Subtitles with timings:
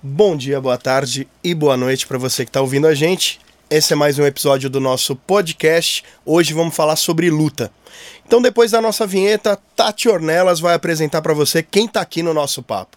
[0.00, 3.40] Bom dia, boa tarde e boa noite para você que está ouvindo a gente.
[3.68, 6.04] Esse é mais um episódio do nosso podcast.
[6.24, 7.68] Hoje vamos falar sobre luta.
[8.24, 12.32] Então, depois da nossa vinheta, Tati Ornelas vai apresentar para você quem está aqui no
[12.32, 12.96] nosso papo.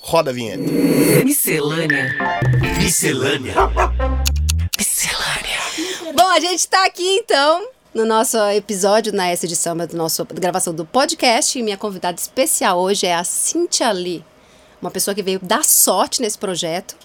[0.00, 0.64] Roda a vinheta.
[1.24, 2.16] Miscelânea.
[2.78, 3.54] Miscelânea.
[4.76, 6.12] Miscelânea.
[6.16, 7.64] Bom, a gente está aqui então
[7.94, 11.56] no nosso episódio na S de Samba, do nosso gravação do podcast.
[11.56, 14.24] E minha convidada especial hoje é a Cintia Lee
[14.80, 16.96] uma pessoa que veio dar sorte nesse projeto.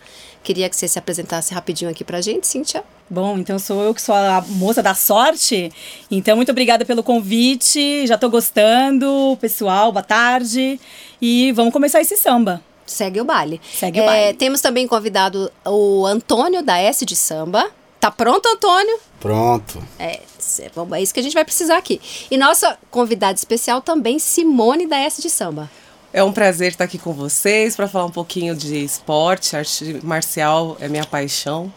[0.44, 2.84] Queria que você se apresentasse rapidinho aqui pra gente, Cíntia.
[3.10, 5.72] Bom, então sou eu que sou a moça da sorte.
[6.10, 8.06] Então, muito obrigada pelo convite.
[8.06, 9.36] Já tô gostando.
[9.42, 10.80] Pessoal, boa tarde.
[11.20, 12.62] E vamos começar esse samba.
[12.86, 13.60] Segue o baile.
[13.74, 14.38] Segue é, o baile.
[14.38, 17.72] Temos também convidado o Antônio da S de Samba.
[18.00, 19.00] Tá pronto, Antônio?
[19.20, 19.82] Pronto.
[19.98, 20.22] É,
[20.92, 22.00] é isso que a gente vai precisar aqui.
[22.30, 25.72] E nossa convidada especial também, Simone da S de Samba.
[26.16, 30.78] É um prazer estar aqui com vocês para falar um pouquinho de esporte, arte marcial
[30.80, 31.70] é minha paixão.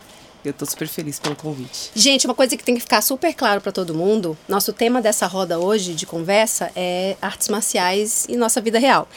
[0.45, 1.91] Eu estou super feliz pelo convite.
[1.93, 5.27] Gente, uma coisa que tem que ficar super claro para todo mundo: nosso tema dessa
[5.27, 9.09] roda hoje de conversa é artes marciais e nossa vida real.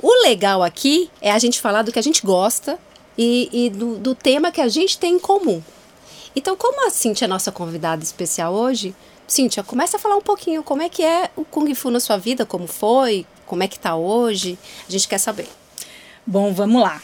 [0.00, 2.78] O legal aqui é a gente falar do que a gente gosta
[3.18, 5.62] e, e do, do tema que a gente tem em comum.
[6.34, 8.94] Então, como a Cintia é nossa convidada especial hoje,
[9.26, 12.16] Cíntia, começa a falar um pouquinho como é que é o Kung Fu na sua
[12.16, 14.58] vida, como foi, como é que tá hoje.
[14.88, 15.46] A gente quer saber.
[16.26, 17.02] Bom, vamos lá.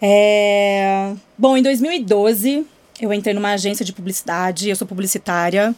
[0.00, 1.12] É...
[1.36, 2.64] Bom, em 2012
[3.00, 5.74] eu entrei numa agência de publicidade, eu sou publicitária.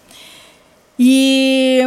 [0.98, 1.80] E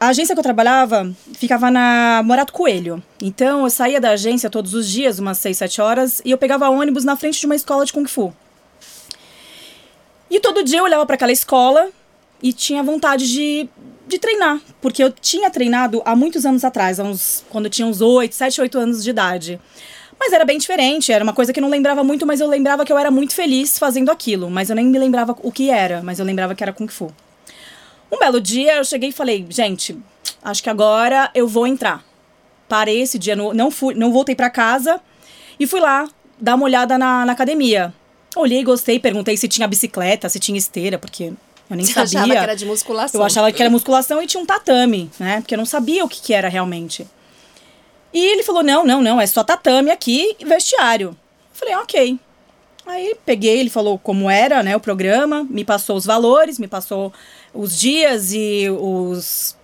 [0.00, 3.02] a agência que eu trabalhava ficava na Morato Coelho.
[3.20, 6.70] Então eu saía da agência todos os dias, umas 6, 7 horas, e eu pegava
[6.70, 8.34] ônibus na frente de uma escola de Kung Fu.
[10.30, 11.90] E todo dia eu olhava para aquela escola
[12.42, 13.68] e tinha vontade de,
[14.06, 18.00] de treinar, porque eu tinha treinado há muitos anos atrás, uns, quando eu tinha uns
[18.00, 19.60] 8, 7, 8 anos de idade.
[20.18, 22.84] Mas era bem diferente, era uma coisa que eu não lembrava muito, mas eu lembrava
[22.84, 26.02] que eu era muito feliz fazendo aquilo, mas eu nem me lembrava o que era,
[26.02, 27.12] mas eu lembrava que era Kung Fu.
[28.10, 29.98] Um belo dia eu cheguei e falei, gente,
[30.42, 32.04] acho que agora eu vou entrar.
[32.68, 35.00] Parei esse dia, não, fui, não voltei para casa
[35.58, 36.08] e fui lá
[36.38, 37.92] dar uma olhada na, na academia.
[38.36, 41.32] Olhei, gostei, perguntei se tinha bicicleta, se tinha esteira, porque
[41.72, 42.20] eu nem Você sabia.
[42.20, 43.20] achava que era de musculação.
[43.20, 45.40] Eu achava que era musculação e tinha um tatame, né?
[45.40, 47.06] Porque eu não sabia o que, que era realmente.
[48.12, 51.08] E ele falou: não, não, não, é só tatame aqui e vestiário.
[51.08, 51.16] Eu
[51.52, 52.18] falei, ok.
[52.84, 57.12] Aí peguei, ele falou como era, né, o programa, me passou os valores, me passou
[57.54, 59.56] os dias e os.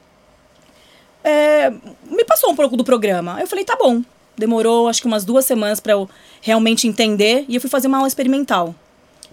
[1.25, 1.71] É,
[2.09, 3.39] me passou um pouco do programa.
[3.41, 4.03] Eu falei, tá bom.
[4.37, 6.09] Demorou acho que umas duas semanas para eu
[6.41, 8.73] realmente entender e eu fui fazer uma aula experimental.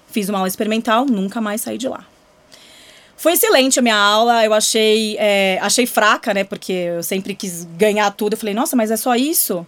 [0.07, 2.05] Fiz uma aula experimental, nunca mais saí de lá.
[3.17, 6.43] Foi excelente a minha aula, eu achei, é, achei fraca, né?
[6.43, 8.33] Porque eu sempre quis ganhar tudo.
[8.33, 9.65] Eu falei, nossa, mas é só isso?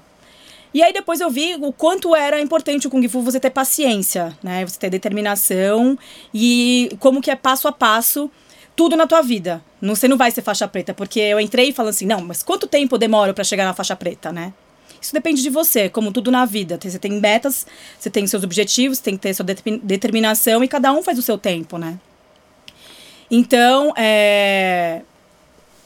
[0.74, 4.38] E aí depois eu vi o quanto era importante o Kung Fu você ter paciência,
[4.44, 4.66] né?
[4.66, 5.97] Você ter determinação
[6.34, 8.30] e como que é passo a passo
[8.75, 9.63] tudo na tua vida.
[9.81, 12.68] Não, você não vai ser faixa preta, porque eu entrei falando assim, não, mas quanto
[12.68, 14.53] tempo eu demoro para chegar na faixa preta, né?
[15.02, 16.78] Isso depende de você, como tudo na vida.
[16.81, 17.66] Você tem metas,
[17.97, 21.38] você tem seus objetivos, tem que ter sua determinação e cada um faz o seu
[21.38, 22.00] tempo, né?
[23.30, 25.02] Então, é,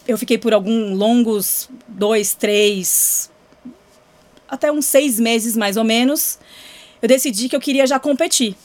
[0.07, 3.31] eu fiquei por alguns longos dois, três,
[4.47, 6.37] até uns seis meses mais ou menos.
[7.01, 8.55] Eu decidi que eu queria já competir.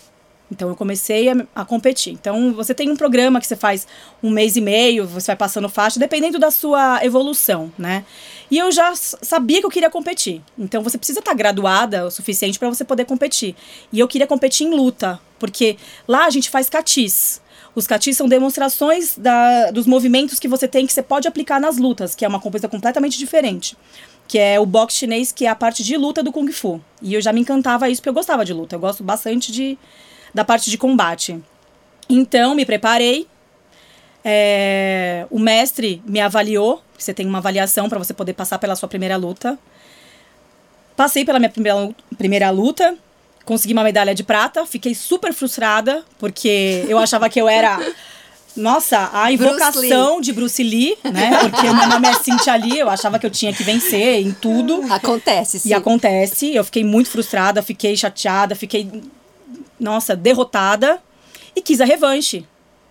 [0.51, 2.13] Então eu comecei a, a, competir.
[2.13, 3.87] Então você tem um programa que você faz
[4.23, 8.05] um mês e meio, você vai passando faixa, dependendo da sua evolução, né?
[8.49, 10.41] E eu já sabia que eu queria competir.
[10.57, 13.57] Então você precisa estar graduada o suficiente para você poder competir.
[13.93, 15.77] E eu queria competir em luta, porque
[16.07, 17.41] lá a gente faz catis.
[17.77, 21.77] Os catis são demonstrações da, dos movimentos que você tem que você pode aplicar nas
[21.77, 23.77] lutas, que é uma coisa completamente diferente.
[24.27, 26.81] Que é o boxe chinês, que é a parte de luta do Kung Fu.
[27.03, 28.77] E eu já me encantava isso porque eu gostava de luta.
[28.77, 29.79] Eu gosto bastante de,
[30.33, 31.39] da parte de combate.
[32.09, 33.27] Então, me preparei.
[34.25, 36.83] É, o mestre me avaliou.
[36.99, 39.59] Você tem uma avaliação para você poder passar pela sua primeira luta.
[40.97, 42.97] Passei pela minha primeira, primeira luta
[43.47, 47.81] consegui uma medalha de prata, fiquei super frustrada, porque eu achava que eu era.
[48.55, 51.31] Nossa, a invocação Bruce de Bruce Lee, né?
[51.51, 54.83] Porque meu nome é Cintia Lee, eu achava que eu tinha que vencer em tudo.
[54.91, 55.69] Acontece, sim.
[55.69, 56.55] E acontece.
[56.55, 58.91] Eu fiquei muito frustrada, fiquei chateada, fiquei,
[59.79, 60.99] nossa, derrotada.
[61.55, 62.47] E quis a revanche.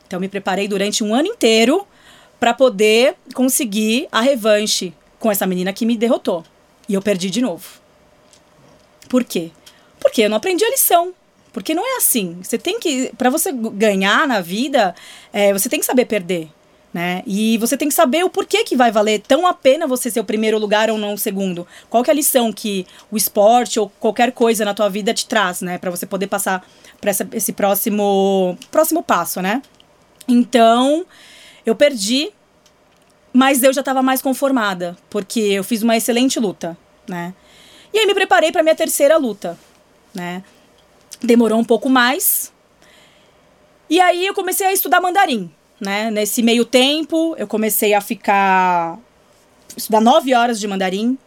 [0.05, 1.85] Então, me preparei durante um ano inteiro
[2.39, 6.43] para poder conseguir a revanche com essa menina que me derrotou.
[6.87, 7.65] E eu perdi de novo.
[9.09, 9.49] Por quê?
[10.05, 11.15] Porque eu não aprendi a lição.
[11.51, 12.37] Porque não é assim.
[12.43, 13.11] Você tem que.
[13.17, 14.93] para você ganhar na vida,
[15.33, 16.47] é, você tem que saber perder.
[16.93, 17.23] Né?
[17.25, 20.19] E você tem que saber o porquê que vai valer tão a pena você ser
[20.19, 21.67] o primeiro lugar ou não o segundo.
[21.89, 25.25] Qual que é a lição que o esporte ou qualquer coisa na tua vida te
[25.25, 25.79] traz, né?
[25.79, 26.63] Para você poder passar
[27.01, 29.61] para esse próximo, próximo passo, né?
[30.27, 31.03] Então,
[31.65, 32.29] eu perdi,
[33.33, 37.33] mas eu já estava mais conformada, porque eu fiz uma excelente luta, né?
[37.91, 39.57] E aí me preparei para minha terceira luta,
[40.15, 40.43] né?
[41.21, 42.51] Demorou um pouco mais.
[43.89, 46.09] E aí eu comecei a estudar mandarim, né?
[46.09, 48.97] Nesse meio tempo, eu comecei a ficar
[49.75, 51.17] estudar nove horas de mandarim.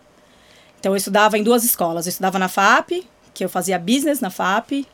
[0.81, 2.07] Então eu estudava em duas escolas.
[2.07, 4.87] Eu estudava na FAP, que eu fazia business na FAP,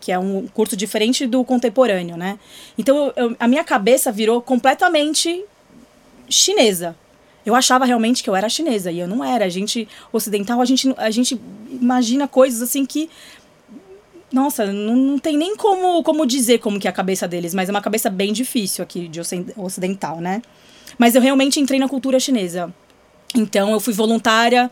[0.00, 2.38] que é um curso diferente do contemporâneo, né?
[2.76, 5.44] Então eu, a minha cabeça virou completamente
[6.28, 6.96] chinesa.
[7.44, 9.44] Eu achava realmente que eu era chinesa e eu não era.
[9.44, 11.40] A gente ocidental, a gente, a gente
[11.70, 13.10] imagina coisas assim que
[14.32, 17.68] nossa, não, não tem nem como, como dizer como que é a cabeça deles, mas
[17.68, 19.20] é uma cabeça bem difícil aqui de
[19.56, 20.40] ocidental, né?
[20.96, 22.72] Mas eu realmente entrei na cultura chinesa.
[23.34, 24.70] Então eu fui voluntária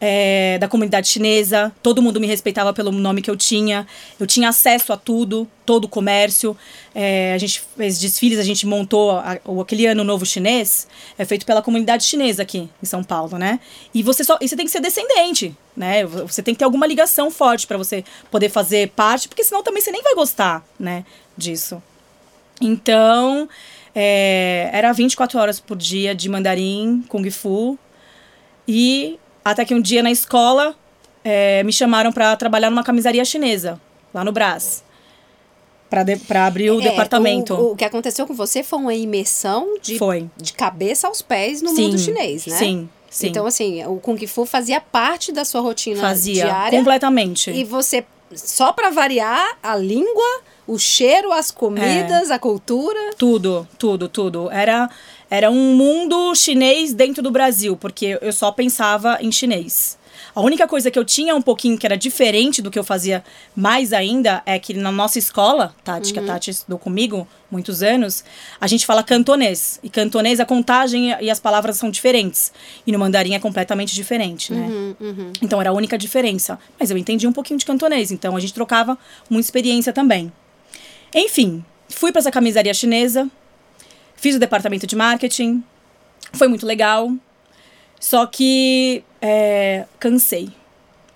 [0.00, 3.86] é, da comunidade chinesa, todo mundo me respeitava pelo nome que eu tinha,
[4.18, 6.56] eu tinha acesso a tudo, todo o comércio.
[6.94, 10.88] É, a gente fez desfiles, a gente montou a, aquele ano novo chinês,
[11.18, 13.60] é feito pela comunidade chinesa aqui em São Paulo, né?
[13.92, 16.06] E você só, e você tem que ser descendente, né?
[16.06, 19.82] Você tem que ter alguma ligação forte para você poder fazer parte, porque senão também
[19.82, 21.04] você nem vai gostar, né,
[21.36, 21.82] disso.
[22.58, 23.48] Então,
[23.94, 27.78] é, era 24 horas por dia de mandarim, kung fu.
[28.66, 30.74] E até que um dia na escola
[31.24, 33.80] é, me chamaram para trabalhar numa camisaria chinesa,
[34.12, 34.82] lá no Brás.
[35.88, 37.52] Para abrir o é, departamento.
[37.54, 40.30] O, o, que aconteceu com você foi uma imersão de, foi.
[40.36, 42.56] de cabeça aos pés no sim, mundo chinês, né?
[42.56, 42.88] Sim.
[43.10, 43.26] Sim.
[43.26, 46.78] Então, assim, o Kung Fu fazia parte da sua rotina fazia, diária.
[46.78, 47.50] completamente.
[47.50, 52.34] E você, só para variar, a língua, o cheiro, as comidas, é.
[52.34, 53.10] a cultura.
[53.18, 54.48] Tudo, tudo, tudo.
[54.52, 54.88] Era
[55.30, 59.98] era um mundo chinês dentro do Brasil, porque eu só pensava em chinês.
[60.34, 63.24] A única coisa que eu tinha um pouquinho que era diferente do que eu fazia
[63.54, 66.12] mais ainda é que na nossa escola, Tati, uhum.
[66.12, 66.28] que a uhum.
[66.28, 68.24] Tati estudou comigo muitos anos,
[68.60, 69.80] a gente fala cantonês.
[69.82, 72.52] E cantonês, a contagem e as palavras são diferentes.
[72.86, 74.66] E no mandarim é completamente diferente, né?
[74.68, 75.32] Uhum, uhum.
[75.42, 76.58] Então era a única diferença.
[76.78, 78.96] Mas eu entendi um pouquinho de cantonês, então a gente trocava
[79.28, 80.32] muita experiência também.
[81.14, 83.28] Enfim, fui para essa camisaria chinesa,
[84.20, 85.64] Fiz o departamento de marketing,
[86.34, 87.10] foi muito legal.
[87.98, 90.50] Só que é, cansei.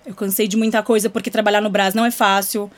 [0.03, 2.69] Eu cansei de muita coisa porque trabalhar no Brás não é fácil.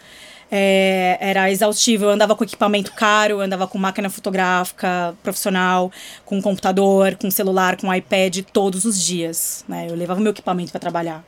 [0.51, 2.03] É, era exaustivo.
[2.03, 5.89] Eu andava com equipamento caro, andava com máquina fotográfica profissional,
[6.25, 9.63] com computador, com celular, com iPad todos os dias.
[9.65, 9.87] Né?
[9.89, 11.23] Eu levava meu equipamento para trabalhar.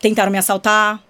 [0.00, 1.02] Tentaram me assaltar,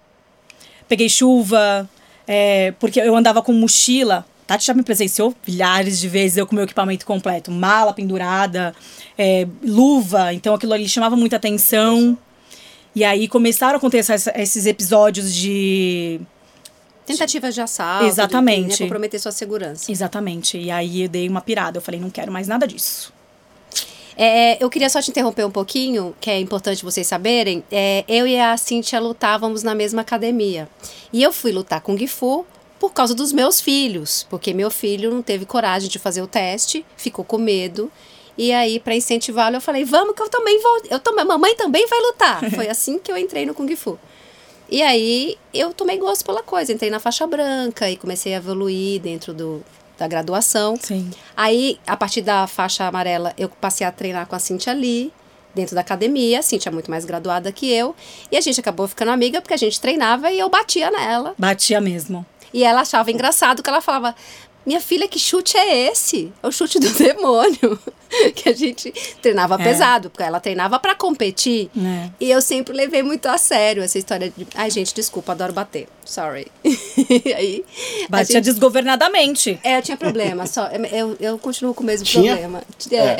[0.89, 1.89] peguei chuva,
[2.27, 6.55] é, porque eu andava com mochila Tati já me presenciou milhares de vezes eu com
[6.55, 8.73] meu equipamento completo, mala pendurada,
[9.15, 12.17] é, luva, então aquilo ali chamava muita atenção.
[12.95, 16.19] E aí começaram a acontecer esses episódios de
[17.05, 18.05] Tentativas de assalto.
[18.05, 18.77] Exatamente.
[18.77, 19.91] De, né, comprometer sua segurança.
[19.91, 20.57] Exatamente.
[20.57, 21.77] E aí eu dei uma pirada.
[21.77, 23.13] Eu falei, não quero mais nada disso.
[24.17, 27.63] É, eu queria só te interromper um pouquinho, que é importante vocês saberem.
[27.71, 30.67] É, eu e a Cintia lutávamos na mesma academia.
[31.13, 32.45] E eu fui lutar com o Gifu
[32.79, 36.85] por causa dos meus filhos, porque meu filho não teve coragem de fazer o teste,
[36.95, 37.91] ficou com medo.
[38.37, 41.85] E aí, para incentivá-lo, eu falei: "Vamos que eu também vou, eu também, mamãe também
[41.87, 42.49] vai lutar".
[42.55, 43.99] Foi assim que eu entrei no Kung Fu.
[44.71, 49.01] E aí, eu tomei gosto pela coisa, entrei na faixa branca e comecei a evoluir
[49.01, 49.63] dentro do,
[49.97, 50.77] da graduação.
[50.79, 51.09] Sim.
[51.35, 55.11] Aí, a partir da faixa amarela, eu passei a treinar com a Cintia Lee,
[55.53, 56.39] dentro da academia.
[56.39, 57.95] A Cintia é muito mais graduada que eu.
[58.31, 61.33] E a gente acabou ficando amiga porque a gente treinava e eu batia nela.
[61.37, 62.25] Batia mesmo.
[62.53, 64.15] E ela achava engraçado que ela falava:
[64.65, 66.31] minha filha, que chute é esse?
[66.43, 67.79] É o chute do demônio.
[68.35, 68.91] que a gente
[69.21, 69.57] treinava é.
[69.57, 71.71] pesado, porque ela treinava para competir.
[71.75, 72.09] É.
[72.19, 74.45] E eu sempre levei muito a sério essa história de.
[74.53, 75.87] Ai, gente, desculpa, adoro bater.
[76.05, 76.47] Sorry.
[77.35, 77.63] aí.
[78.09, 78.45] Batia gente...
[78.45, 79.59] desgovernadamente.
[79.63, 80.45] É, eu tinha problema.
[80.45, 82.35] Só, eu, eu continuo com o mesmo tinha?
[82.35, 82.61] problema.
[82.91, 82.95] É.
[82.95, 83.17] é.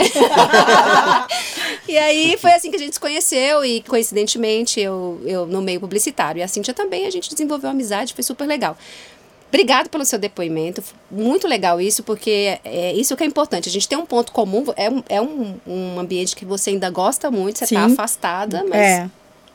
[1.91, 5.79] e aí foi assim que a gente se conheceu e coincidentemente eu, eu no meio
[5.79, 6.39] publicitário.
[6.39, 8.77] E a Cintia também, a gente desenvolveu amizade, foi super legal.
[9.49, 10.83] Obrigado pelo seu depoimento.
[11.09, 13.67] Muito legal isso, porque é isso que é importante.
[13.67, 16.89] A gente tem um ponto comum, é um, é um, um ambiente que você ainda
[16.89, 19.09] gosta muito, você está afastada, mas é.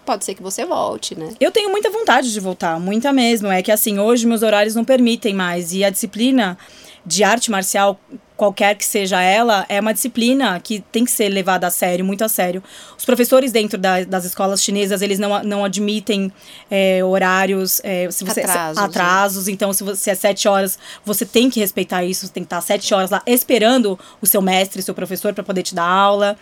[0.04, 1.32] pode ser que você volte, né?
[1.40, 3.48] Eu tenho muita vontade de voltar, muita mesmo.
[3.48, 5.72] É que assim, hoje meus horários não permitem mais.
[5.72, 6.58] E a disciplina
[7.06, 8.00] de arte marcial,
[8.37, 12.25] qualquer que seja ela, é uma disciplina que tem que ser levada a sério, muito
[12.25, 12.62] a sério.
[12.99, 16.32] Os professores dentro da- das escolas chinesas, eles não, não admitem
[16.68, 18.84] é, horários, é, se você, Atrasos, né?
[18.88, 19.49] atrasos.
[19.49, 22.92] Então, se você é sete horas, você tem que respeitar isso, tem que estar sete
[22.92, 26.37] horas lá esperando o seu mestre, seu professor, para poder te dar aula.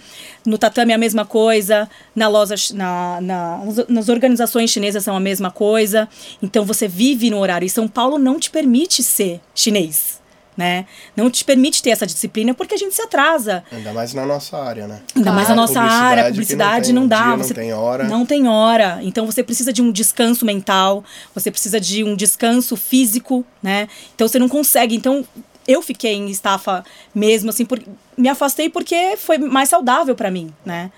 [0.46, 5.20] No tatame é a mesma coisa, na loja, na, na, nas organizações chinesas são a
[5.20, 6.08] mesma coisa.
[6.42, 7.66] Então, você vive no horário.
[7.66, 10.21] E São Paulo não te permite ser chinês
[10.56, 10.86] né?
[11.16, 13.64] Não te permite ter essa disciplina porque a gente se atrasa.
[13.72, 15.00] Ainda mais na nossa área, né?
[15.16, 17.24] Ainda mais na nossa área, Publicidade publicidade que não não, tem dá.
[17.24, 18.04] dia, não você tem hora.
[18.04, 18.98] Não tem hora.
[19.02, 21.04] Então você precisa de um descanso mental,
[21.34, 23.88] você precisa de um descanso físico, né?
[24.14, 24.94] Então você não consegue.
[24.94, 25.24] Então
[25.66, 27.80] eu fiquei em estafa mesmo, assim, por,
[28.16, 30.90] me afastei porque foi mais saudável pra mim, né?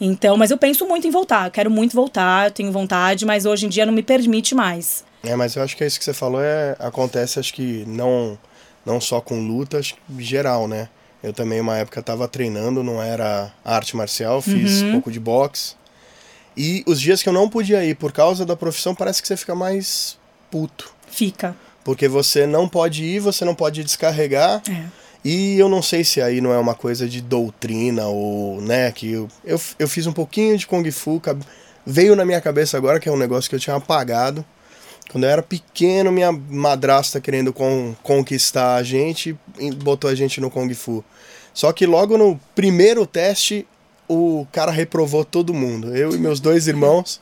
[0.00, 1.46] Então, mas eu penso muito em voltar.
[1.46, 5.04] Eu quero muito voltar, eu tenho vontade, mas hoje em dia não me permite mais.
[5.22, 8.38] É, mas eu acho que é isso que você falou, é, acontece, acho que não,
[8.84, 10.88] não só com lutas, geral, né?
[11.22, 15.74] Eu também, uma época, tava treinando, não era arte marcial, fiz um pouco de boxe.
[16.56, 19.36] E os dias que eu não podia ir por causa da profissão, parece que você
[19.36, 20.18] fica mais
[20.50, 20.92] puto.
[21.10, 21.54] Fica.
[21.84, 24.62] Porque você não pode ir, você não pode descarregar.
[24.68, 24.84] É.
[25.22, 29.12] E eu não sei se aí não é uma coisa de doutrina ou, né, que
[29.12, 31.20] eu, eu, eu fiz um pouquinho de Kung Fu,
[31.84, 34.44] veio na minha cabeça agora que é um negócio que eu tinha apagado.
[35.10, 39.36] Quando eu era pequeno, minha madrasta querendo con- conquistar a gente,
[39.82, 41.04] botou a gente no Kung Fu.
[41.52, 43.66] Só que logo no primeiro teste,
[44.08, 47.20] o cara reprovou todo mundo, eu e meus dois irmãos.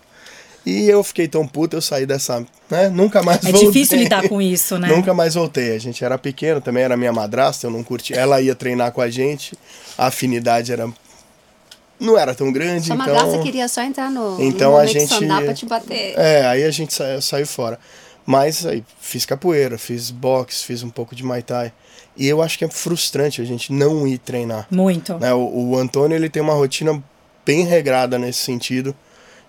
[0.67, 3.69] E eu fiquei tão puto, eu saí dessa, né, nunca mais É voltei.
[3.71, 4.89] difícil lidar com isso, né?
[4.89, 5.75] Nunca mais voltei.
[5.75, 8.13] A gente era pequeno, também era minha madrasta, eu não curti.
[8.13, 9.57] Ela ia treinar com a gente,
[9.97, 10.87] a afinidade era.
[12.01, 13.07] Não era tão grande, Sua então.
[13.15, 16.15] madrasta queria só entrar no, Então no a gente- pra te bater.
[16.17, 17.79] É, aí a gente sa- saiu fora.
[18.25, 21.73] Mas aí fiz capoeira, fiz boxe, fiz um pouco de Muay Thai.
[22.17, 24.67] E eu acho que é frustrante a gente não ir treinar.
[24.71, 25.15] Muito.
[25.19, 25.33] né?
[25.33, 27.03] O, o Antônio ele tem uma rotina
[27.45, 28.95] bem regrada nesse sentido.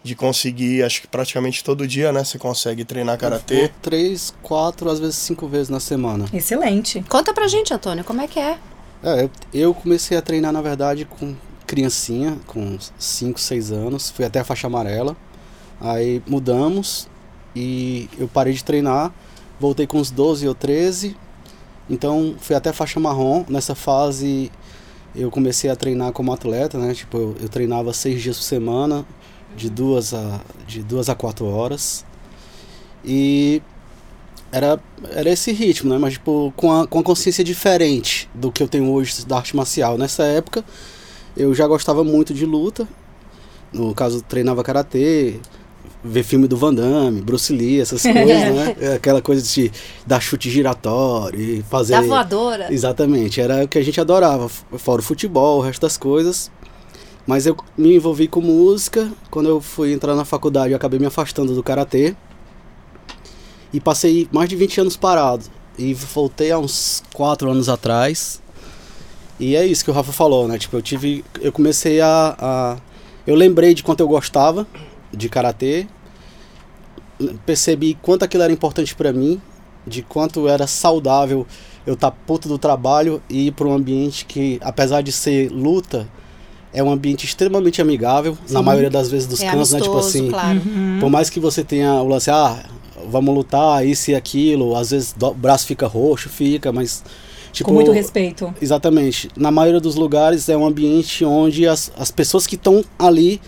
[0.01, 2.23] De conseguir, acho que praticamente todo dia, né?
[2.23, 3.59] Você consegue treinar karatê.
[3.63, 6.25] Vou três, quatro, às vezes cinco vezes na semana.
[6.31, 7.03] Excelente.
[7.09, 8.57] Conta pra gente, Antônio, como é que é?
[9.03, 11.35] É, eu, eu comecei a treinar, na verdade, com
[11.69, 14.09] criancinha, com 5, 6 anos.
[14.09, 15.15] Fui até a faixa amarela.
[15.79, 17.07] Aí mudamos
[17.55, 19.13] e eu parei de treinar.
[19.59, 21.15] Voltei com uns 12 ou 13.
[21.87, 23.45] Então fui até a faixa marrom.
[23.47, 24.51] Nessa fase
[25.15, 26.91] eu comecei a treinar como atleta, né?
[26.95, 29.05] Tipo, eu, eu treinava seis dias por semana,
[29.55, 32.03] de duas a, de duas a quatro horas.
[33.05, 33.61] E
[34.51, 34.79] era,
[35.11, 35.99] era esse ritmo, né?
[35.99, 39.55] Mas, tipo, com a, com a consciência diferente do que eu tenho hoje da arte
[39.55, 39.99] marcial.
[39.99, 40.65] Nessa época,
[41.35, 42.87] eu já gostava muito de luta.
[43.71, 45.39] No caso, treinava karatê,
[46.03, 48.75] ver filme do Van Damme, Bruce Lee, essas coisas, né?
[48.79, 49.71] É Aquela coisa de
[50.05, 51.93] dar chute giratório e fazer.
[51.93, 52.73] Da voadora.
[52.73, 56.51] Exatamente, era o que a gente adorava, fora o futebol, o resto das coisas.
[57.27, 59.11] Mas eu me envolvi com música.
[59.29, 62.15] Quando eu fui entrar na faculdade, eu acabei me afastando do karatê.
[63.71, 65.45] E passei mais de 20 anos parado.
[65.77, 68.41] E voltei há uns 4 anos atrás.
[69.39, 70.57] E é isso que o Rafa falou, né?
[70.57, 71.23] Tipo, eu tive.
[71.41, 72.35] Eu comecei a.
[72.37, 72.77] a-
[73.25, 74.67] eu lembrei de quanto eu gostava
[75.13, 75.87] de karatê.
[77.45, 79.41] Percebi quanto aquilo era importante pra mim.
[79.85, 81.45] De quanto era saudável
[81.85, 86.07] eu estar puto do trabalho e ir para um ambiente que, apesar de ser luta,
[86.73, 88.37] é um ambiente extremamente amigável.
[88.49, 89.79] Na maioria das vezes dos é cantos, né?
[89.81, 90.61] Tipo assim, claro.
[90.99, 92.63] por mais que você tenha o lance, ah,
[93.09, 97.03] vamos lutar, isso e aquilo, às vezes o braço fica roxo, fica, mas.
[97.51, 98.53] Tipo, Com muito respeito.
[98.61, 99.29] Exatamente.
[99.35, 103.41] Na maioria dos lugares é um ambiente onde as, as pessoas que estão ali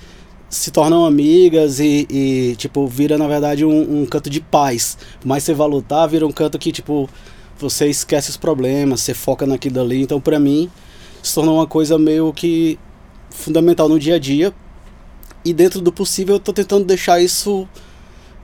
[0.49, 4.97] se tornam amigas e, e, tipo, vira, na verdade, um, um canto de paz.
[5.19, 7.09] Que você vá lutar, vira um canto que, tipo,
[7.57, 10.01] você esquece os problemas, você foca naquilo ali.
[10.01, 10.69] Então, pra mim,
[11.23, 12.77] se tornou uma coisa meio que
[13.29, 14.53] fundamental no dia a dia.
[15.45, 17.67] E dentro do possível, eu tô tentando deixar isso.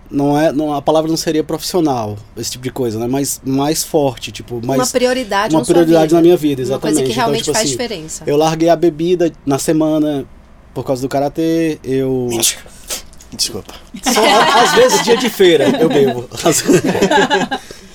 [0.10, 3.08] Não é, não, a palavra não seria profissional, esse tipo de coisa, né?
[3.08, 6.16] Mas mais forte, tipo, mais uma prioridade uma na sua prioridade vida.
[6.16, 7.10] na minha vida, Uma coisa exatamente.
[7.10, 8.24] que realmente então, tipo faz assim, diferença.
[8.26, 10.26] Eu larguei a bebida na semana
[10.74, 12.30] por causa do karatê, eu
[13.34, 13.74] Desculpa.
[14.03, 16.27] só, a- às vezes dia de feira eu bebo.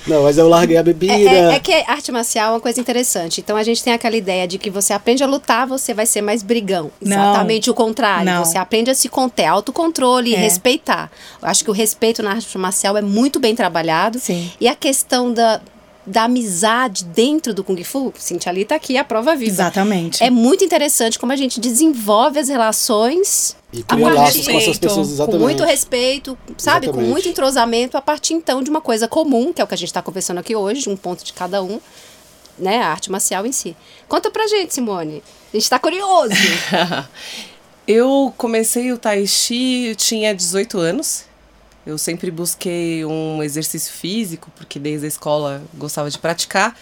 [0.04, 1.12] Não, mas eu larguei a bebida.
[1.12, 3.40] É, é- é que arte marcial é uma coisa interessante.
[3.40, 6.20] Então a gente tem aquela ideia de que você aprende a lutar, você vai ser
[6.20, 6.90] mais brigão.
[7.00, 7.12] Não.
[7.16, 8.24] Exatamente o contrário.
[8.24, 8.44] Não.
[8.44, 10.38] Você aprende a se conter, autocontrole e É.
[10.38, 11.08] respeitar.
[11.40, 14.18] Eu acho que o respeito na arte marcial é muito bem trabalhado.
[14.18, 14.50] Sim.
[14.60, 15.60] E a questão da,
[16.04, 19.50] da amizade dentro do Kung Fu, Cintia Ali tá aqui a prova viva.
[19.52, 20.22] Exatamente.
[20.22, 24.58] É muito interessante como a gente desenvolve as relações E a cria partir- laços com
[24.58, 25.40] essas pessoas, com exatamente.
[25.42, 26.86] muito respeito, sabe?
[26.86, 27.10] Com Exatamente.
[27.10, 29.88] muito entrosamento, a partir então de uma coisa comum, que é o que a gente
[29.88, 31.78] está conversando aqui hoje, de um ponto de cada um.
[32.58, 33.74] né, a arte marcial em si.
[34.06, 35.22] Conta pra gente, Simone.
[35.52, 36.34] A gente tá curioso.
[37.86, 41.24] eu comecei o Tai Chi, eu tinha 18 anos.
[41.84, 46.76] Eu sempre busquei um exercício físico, porque desde a escola gostava de praticar.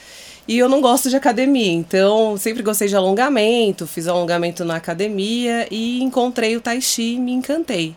[0.46, 5.66] E eu não gosto de academia, então sempre gostei de alongamento, fiz alongamento na academia
[5.70, 7.94] e encontrei o Tai Chi e me encantei.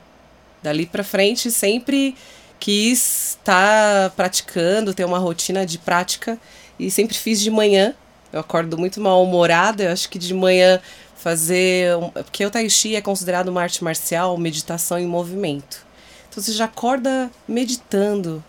[0.62, 2.16] Dali pra frente sempre
[2.60, 6.38] quis estar tá praticando, ter uma rotina de prática
[6.80, 7.94] e sempre fiz de manhã.
[8.32, 10.80] Eu acordo muito mal-humorada, eu acho que de manhã
[11.18, 11.98] fazer.
[12.14, 15.86] Porque o Tai Chi é considerado uma arte marcial, meditação em movimento.
[16.34, 18.44] Então você já acorda meditando.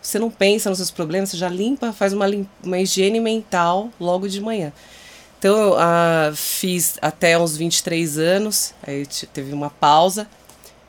[0.00, 2.26] Você não pensa nos seus problemas, você já limpa, faz uma,
[2.62, 4.72] uma higiene mental logo de manhã.
[5.38, 10.28] Então eu uh, fiz até uns 23 anos, aí teve uma pausa.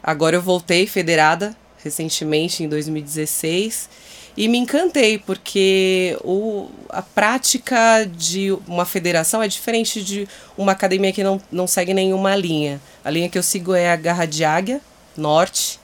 [0.03, 3.89] Agora eu voltei federada recentemente, em 2016,
[4.37, 10.27] e me encantei, porque o, a prática de uma federação é diferente de
[10.57, 12.79] uma academia que não, não segue nenhuma linha.
[13.03, 14.79] A linha que eu sigo é a Garra de Águia,
[15.17, 15.80] Norte,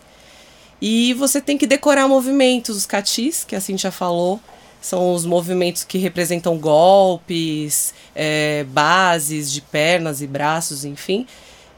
[0.82, 4.40] e você tem que decorar movimentos, os catis, que a Cintia falou,
[4.80, 11.26] são os movimentos que representam golpes, é, bases de pernas e braços, enfim.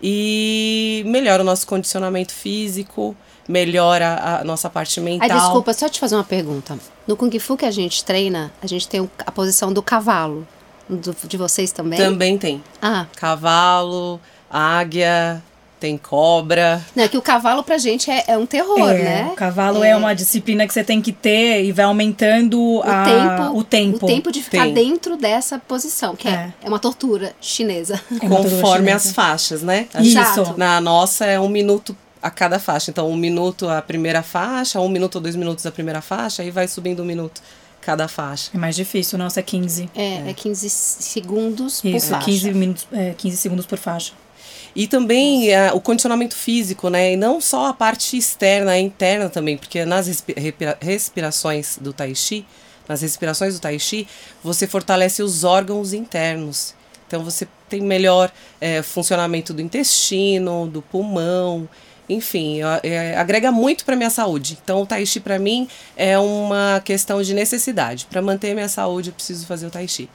[0.01, 3.15] E melhora o nosso condicionamento físico,
[3.47, 5.29] melhora a nossa parte mental.
[5.29, 6.77] Ai, desculpa, só te fazer uma pergunta.
[7.07, 10.47] No Kung Fu que a gente treina, a gente tem a posição do cavalo.
[10.87, 11.99] Do, de vocês também?
[11.99, 12.63] Também tem.
[12.81, 13.05] Ah.
[13.15, 15.43] Cavalo, águia,
[15.79, 16.83] tem cobra.
[16.95, 19.29] Não, é que o cavalo pra gente é, é um terror, é, né?
[19.31, 19.89] O cavalo é.
[19.89, 19.95] é.
[19.95, 24.05] uma disciplina que você tem que ter e vai aumentando o, a, tempo, o tempo.
[24.05, 24.73] O tempo de ficar tem.
[24.73, 27.99] dentro dessa posição, que é, é, é uma tortura chinesa.
[28.27, 29.87] Conforme as faixas, né?
[29.99, 30.53] Isso.
[30.57, 32.91] Na nossa é um minuto a cada faixa.
[32.91, 36.51] Então, um minuto a primeira faixa, um minuto ou dois minutos a primeira faixa, e
[36.51, 37.41] vai subindo um minuto
[37.81, 38.51] cada faixa.
[38.53, 39.89] É mais difícil, o nosso é 15.
[39.95, 42.25] É, é, é 15 segundos Isso, por faixa.
[42.25, 44.13] 15, minutos, é, 15 segundos por faixa.
[44.75, 47.13] E também uh, o condicionamento físico, né?
[47.13, 52.13] E não só a parte externa, a interna também, porque nas respira respirações do Tai
[52.13, 52.45] Chi,
[52.87, 54.07] nas respirações do Tai Chi,
[54.43, 56.73] você fortalece os órgãos internos.
[57.07, 61.67] Então você tem melhor é, funcionamento do intestino, do pulmão,
[62.09, 64.57] enfim, é, agrega muito para minha saúde.
[64.63, 68.07] Então o Tai Chi para mim é uma questão de necessidade.
[68.09, 70.09] Para manter minha saúde eu preciso fazer o Tai Chi.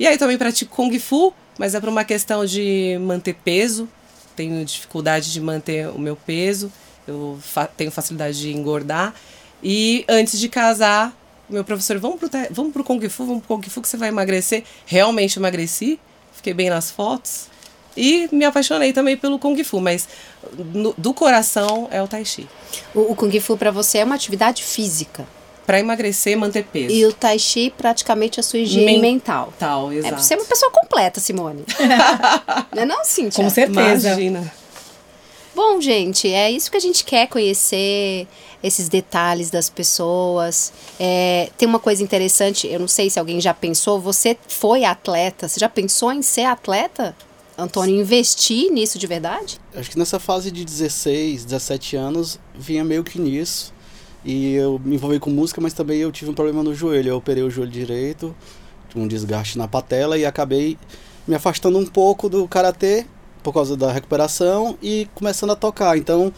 [0.00, 3.86] E aí também pratico Kung Fu, mas é por uma questão de manter peso.
[4.34, 6.72] Tenho dificuldade de manter o meu peso,
[7.06, 9.14] eu fa tenho facilidade de engordar.
[9.62, 11.14] E antes de casar,
[11.50, 14.08] meu professor, vamos pro, vamos pro Kung Fu, vamos pro Kung Fu que você vai
[14.08, 14.64] emagrecer.
[14.86, 16.00] Realmente emagreci,
[16.32, 17.48] fiquei bem nas fotos.
[17.94, 20.08] E me apaixonei também pelo Kung Fu, mas
[20.56, 22.48] no, do coração é o Tai Chi.
[22.94, 25.28] O, o Kung Fu para você é uma atividade física?
[25.70, 26.92] Para emagrecer e manter peso.
[26.92, 29.54] E o tai chi praticamente a sua higiene Men mental.
[29.56, 30.14] Tal, exato.
[30.14, 31.64] É você é uma pessoa completa, Simone.
[32.74, 33.44] não é não, Cíntia?
[33.44, 34.08] Com certeza.
[34.08, 34.52] Imagina.
[35.54, 38.26] Bom, gente, é isso que a gente quer conhecer,
[38.60, 40.72] esses detalhes das pessoas.
[40.98, 45.46] É, tem uma coisa interessante, eu não sei se alguém já pensou, você foi atleta,
[45.46, 47.14] você já pensou em ser atleta?
[47.56, 49.60] Antônio, investir nisso de verdade?
[49.72, 53.72] Acho que nessa fase de 16, 17 anos, vinha meio que nisso.
[54.24, 57.10] E eu me envolvi com música, mas também eu tive um problema no joelho.
[57.10, 58.34] Eu operei o joelho direito,
[58.94, 60.76] um desgaste na patela e acabei
[61.26, 63.06] me afastando um pouco do karatê
[63.42, 65.96] por causa da recuperação e começando a tocar.
[65.96, 66.32] Então,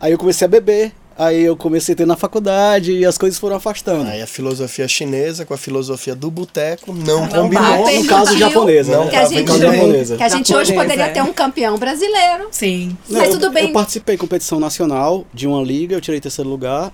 [0.00, 3.38] aí eu comecei a beber, aí eu comecei a ter na faculdade e as coisas
[3.38, 4.08] foram afastando.
[4.08, 7.92] Aí a filosofia chinesa com a filosofia do boteco não, não combinou.
[7.92, 9.10] No caso japonesa, né?
[9.10, 10.16] Que a gente, japonesa.
[10.16, 12.48] Que a gente hoje poderia ter um campeão brasileiro.
[12.52, 12.96] Sim.
[13.08, 13.66] Mas não, tudo bem.
[13.66, 16.92] Eu participei de competição nacional de uma liga, eu tirei terceiro lugar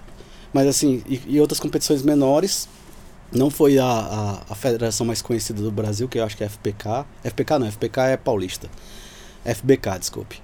[0.52, 2.68] mas assim, e, e outras competições menores.
[3.32, 6.48] Não foi a, a, a, federação mais conhecida do Brasil, que eu acho que é
[6.48, 7.06] FPK.
[7.22, 8.68] FPK não, FPK é paulista.
[9.44, 10.42] FBK, desculpe.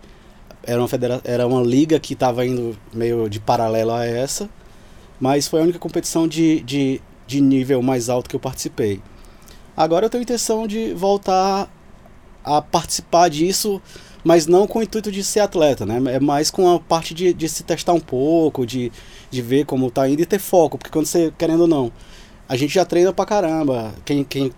[0.62, 4.48] Era uma, federa era uma liga que estava indo meio de paralelo a essa.
[5.18, 9.02] Mas foi a única competição de, de, de nível mais alto que eu participei.
[9.76, 11.68] Agora eu tenho a intenção de voltar
[12.44, 13.82] a participar disso,
[14.26, 16.02] mas não com o intuito de ser atleta, né?
[16.14, 18.90] É mais com a parte de, de se testar um pouco, de,
[19.30, 21.92] de ver como tá indo e ter foco, porque quando você, querendo ou não,
[22.48, 23.94] a gente já treina pra caramba.
[24.04, 24.50] Quem, quem,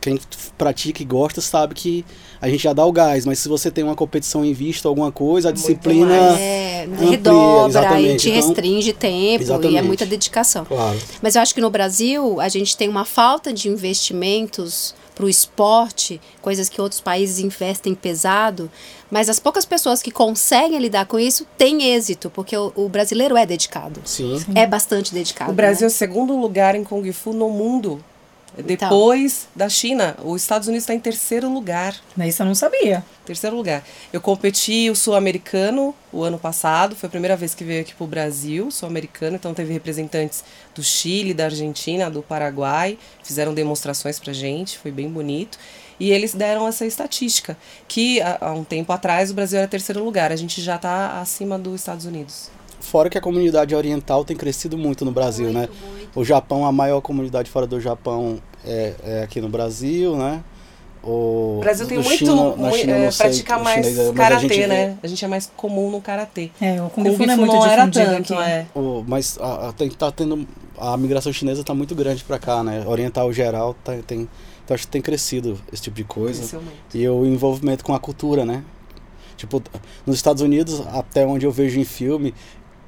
[0.00, 0.20] quem
[0.56, 2.04] pratica e gosta sabe que
[2.40, 5.10] a gente já dá o gás, mas se você tem uma competição em vista, alguma
[5.10, 6.14] coisa, a Muito disciplina.
[6.14, 9.74] É, amplia, redobra e te então, restringe tempo exatamente.
[9.74, 10.64] e é muita dedicação.
[10.64, 11.00] Claro.
[11.20, 15.30] Mas eu acho que no Brasil a gente tem uma falta de investimentos para o
[15.30, 18.70] esporte, coisas que outros países investem pesado,
[19.10, 23.34] mas as poucas pessoas que conseguem lidar com isso têm êxito, porque o, o brasileiro
[23.34, 24.02] é dedicado.
[24.04, 24.38] Sim.
[24.54, 25.50] É bastante dedicado.
[25.50, 25.86] O Brasil né?
[25.86, 28.04] é o segundo lugar em Kung Fu no mundo.
[28.64, 31.94] Depois da China, os Estados Unidos está em terceiro lugar.
[32.26, 33.04] Isso eu não sabia.
[33.24, 33.84] Terceiro lugar.
[34.12, 38.06] Eu competi o sul-americano o ano passado, foi a primeira vez que veio aqui pro
[38.06, 40.42] Brasil, sul-americano, então teve representantes
[40.74, 45.58] do Chile, da Argentina, do Paraguai, fizeram demonstrações pra gente, foi bem bonito.
[45.98, 47.56] E eles deram essa estatística,
[47.88, 51.58] que há um tempo atrás o Brasil era terceiro lugar, a gente já está acima
[51.58, 52.55] dos Estados Unidos.
[52.80, 55.68] Fora que a comunidade oriental tem crescido muito no Brasil, né?
[56.14, 60.42] O Japão, a maior comunidade fora do Japão é, é aqui no Brasil, né?
[61.02, 63.96] O O Brasil tem muito, China- na China é, não sei, pratica o mais chinês
[63.98, 64.98] mas a karatê, gente né?
[65.02, 66.50] A gente é mais comum no karatê.
[66.60, 68.42] É, o Kung, Kung Fu não é muito não era tanto, aqui.
[68.42, 68.66] é.
[68.74, 70.46] O- mas a, a- tem, tá tendo
[70.78, 72.84] a migração chinesa está muito grande para cá, né?
[72.86, 74.28] Oriental geral tá, tem,
[74.64, 76.40] então acho que tem crescido esse tipo de coisa.
[76.40, 76.76] Cresceu muito.
[76.96, 78.64] E o envolvimento com a cultura, né?
[79.36, 79.62] Tipo,
[80.04, 82.34] nos Estados Unidos, até onde eu vejo em filme,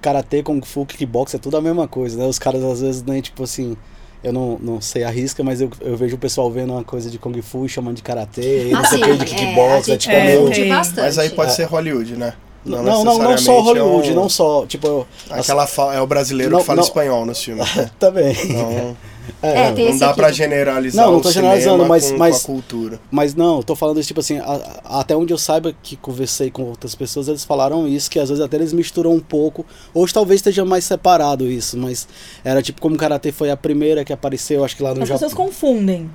[0.01, 2.27] karatê, kung fu, kickbox é tudo a mesma coisa, né?
[2.27, 3.77] Os caras às vezes nem tipo assim,
[4.23, 7.11] eu não, não sei a risca, mas eu, eu vejo o pessoal vendo uma coisa
[7.11, 9.89] de kung fu e chamando de karatê, e não sei o que de é, kickbox,
[9.89, 11.01] é, gente tipo é, é, meio- bastante.
[11.05, 11.55] Mas aí pode É.
[11.55, 12.35] ser Hollywood, né?
[12.65, 13.49] Não, não, não, não só necessariamente
[13.81, 16.83] Hollywood, é um- não só, tipo, Aquela fa- é o brasileiro Não, que fala não.
[16.85, 17.67] espanhol nos filmes.
[17.99, 18.35] também.
[18.53, 18.97] Não,
[19.43, 20.37] É, tem não esse dá pra aqui.
[20.37, 23.01] generalizar Não, não tô generalizando, mas- com, mas- com a cultura.
[23.11, 25.97] Mas não, eu tô falando isso, tipo assim, a- a- até onde eu saiba que
[25.97, 29.65] conversei com outras pessoas, eles falaram isso, que às vezes até eles misturam um pouco.
[29.95, 32.07] Hoje talvez esteja mais separado isso, mas
[32.45, 35.09] era tipo como o Karatê foi a primeira que apareceu, acho que lá no As
[35.09, 35.47] pessoas Japão.
[35.47, 36.11] confundem.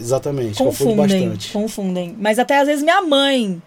[0.00, 1.20] Exatamente, confunde Confundem.
[1.28, 1.52] bastante.
[1.52, 2.16] Confundem.
[2.18, 3.60] Mas até às vezes minha mãe,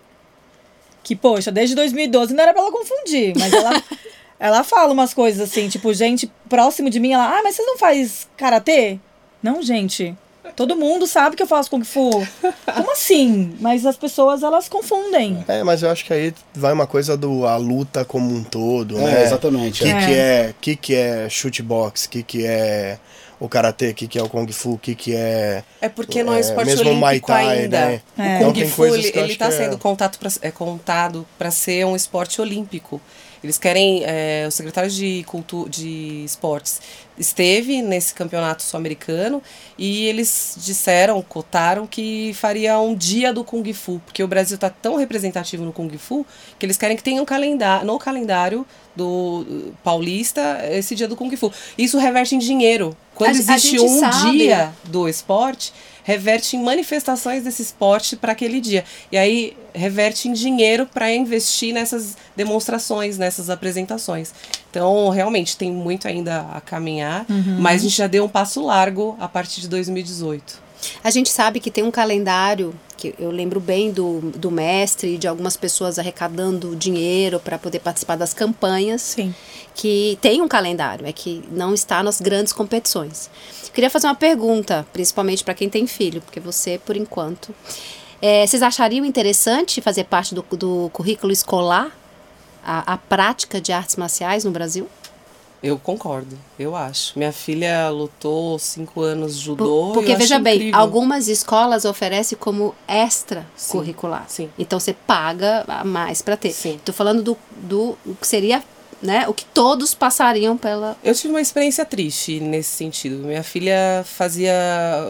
[1.04, 3.70] que, poxa, desde 2012 não era pra ela confundir, mas ela,
[4.40, 7.78] ela fala umas coisas assim, tipo, gente próximo de mim, ela, ah, mas vocês não
[7.78, 9.00] faz karatê?
[9.42, 10.16] Não, gente.
[10.56, 12.10] Todo mundo sabe que eu faço Kung Fu.
[12.74, 13.56] Como assim?
[13.60, 15.44] Mas as pessoas, elas confundem.
[15.48, 18.98] É, mas eu acho que aí vai uma coisa do a luta como um todo,
[18.98, 19.24] É, né?
[19.24, 19.84] exatamente.
[19.84, 20.06] O que, é.
[20.06, 22.98] que é, que que é shootbox, o que que é
[23.40, 26.24] o karatê, o que que é o kung fu, o que que é É porque
[26.24, 27.86] não é É, esporte mesmo o olímpico Muay Thai, ainda.
[27.86, 28.02] né?
[28.18, 28.22] É.
[28.22, 31.52] O Então Kung tem Fu, ele, tá que é- sendo contato pra, é, contado para
[31.52, 33.00] ser um esporte olímpico.
[33.44, 36.82] Eles querem, é, o secretário de, cultu de esportes
[37.18, 39.42] esteve nesse campeonato sul-americano
[39.78, 44.70] e eles disseram, cotaram que faria um dia do Kung Fu, porque o Brasil está
[44.70, 46.26] tão representativo no Kung Fu
[46.60, 51.36] que eles querem que tenha um calendário, no calendário do paulista esse dia do Kung
[51.36, 51.52] Fu.
[51.78, 52.96] Isso reverte em dinheiro.
[53.16, 54.38] Quando A- a existe gente um sabe.
[54.38, 55.74] dia do esporte,
[56.08, 58.86] reverte em manifestações desse esporte para aquele dia.
[59.12, 64.34] E aí reverte em dinheiro para investir nessas demonstrações, nessas apresentações.
[64.72, 67.26] Então, realmente, tem muito ainda a caminhar,
[67.60, 70.67] mas a gente já deu um passo largo a partir de 2018.
[71.04, 75.18] A gente sabe que tem um calendário, que eu lembro bem do, do mestre e
[75.18, 79.02] de algumas pessoas arrecadando dinheiro para poder participar das campanhas.
[79.02, 79.34] Sim.
[79.76, 83.30] Que tem um calendário, é que não está nas grandes competições.
[83.74, 87.54] Queria fazer uma pergunta, principalmente para quem tem filho, porque você, por enquanto.
[88.20, 91.96] É, vocês achariam interessante fazer parte do, do currículo escolar
[92.66, 94.90] a, a prática de artes marciais no Brasil?
[95.62, 97.18] Eu concordo, eu acho.
[97.18, 99.92] Minha filha lutou cinco anos Por- judô.
[99.94, 100.80] Porque, eu acho veja bem, incrível.
[100.80, 104.26] algumas escolas oferecem como extra curricular.
[104.28, 104.50] sim.
[104.58, 106.52] Então você paga a mais para ter.
[106.52, 106.80] Sim.
[106.86, 108.64] Tô falando do, do que seria,
[109.02, 110.96] né, o que todos passariam pela.
[111.04, 113.18] Eu tive uma experiência triste nesse sentido.
[113.26, 114.54] Minha filha fazia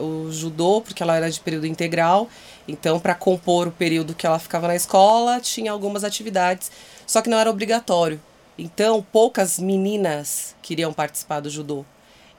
[0.02, 2.30] o judô porque ela era de período integral.
[2.70, 6.70] Então, para compor o período que ela ficava na escola, tinha algumas atividades,
[7.06, 8.20] só que não era obrigatório.
[8.58, 11.86] Então, poucas meninas queriam participar do judô.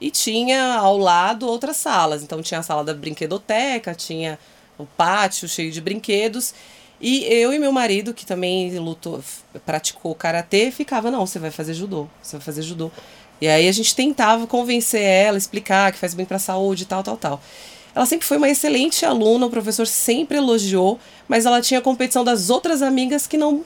[0.01, 2.23] E tinha ao lado outras salas.
[2.23, 4.39] Então, tinha a sala da brinquedoteca, tinha
[4.77, 6.55] o pátio cheio de brinquedos.
[7.01, 9.23] E eu e meu marido, que também lutou,
[9.65, 12.91] praticou karatê, ficava, não, você vai fazer judô, você vai fazer judô.
[13.41, 17.05] E aí a gente tentava convencer ela, explicar que faz bem pra saúde e tal,
[17.05, 17.41] tal, tal.
[17.95, 22.51] Ela sempre foi uma excelente aluna, o professor sempre elogiou, mas ela tinha competição das
[22.51, 23.65] outras amigas que não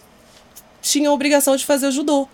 [0.83, 2.29] tinham a obrigação de fazer o judô.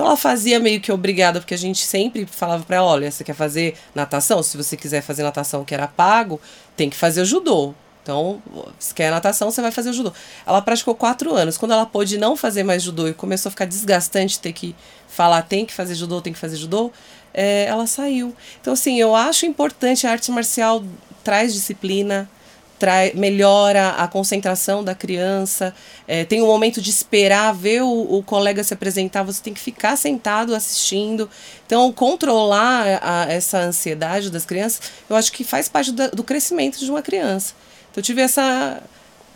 [0.00, 3.22] Então ela fazia meio que obrigada, porque a gente sempre falava pra ela, olha, você
[3.22, 4.42] quer fazer natação?
[4.42, 6.40] Se você quiser fazer natação que era pago,
[6.74, 7.74] tem que fazer o judô.
[8.02, 8.42] Então,
[8.78, 10.10] se quer natação, você vai fazer o judô.
[10.46, 11.58] Ela praticou quatro anos.
[11.58, 14.74] Quando ela pôde não fazer mais judô e começou a ficar desgastante ter que
[15.06, 16.90] falar tem que fazer judô, tem que fazer judô,
[17.34, 18.34] é, ela saiu.
[18.58, 20.82] Então, assim, eu acho importante a arte marcial
[21.22, 22.26] traz disciplina,
[22.80, 25.72] trai, melhora a concentração da criança.
[26.08, 29.60] É, tem um momento de esperar, ver o, o colega se apresentar, você tem que
[29.60, 31.28] ficar sentado assistindo.
[31.66, 36.78] Então, controlar a- essa ansiedade das crianças, eu acho que faz parte da- do crescimento
[36.80, 37.54] de uma criança.
[37.90, 38.82] Então, eu tive essa,